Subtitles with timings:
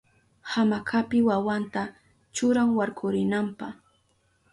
[0.51, 1.81] Hamakapi wawanta
[2.35, 3.67] churan warkurinanpa.